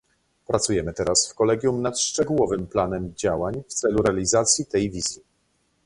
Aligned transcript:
Pracujemy 0.47 0.93
teraz 0.93 1.27
w 1.27 1.33
kolegium 1.35 1.81
nad 1.81 1.99
szczegółowym 1.99 2.67
planem 2.67 3.13
działań 3.15 3.63
w 3.69 3.73
celu 3.73 3.97
realizacji 4.03 4.65
tej 4.65 4.91
wizji 4.91 5.21